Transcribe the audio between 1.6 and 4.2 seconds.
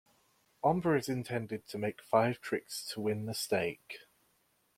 to make five tricks to win the stake.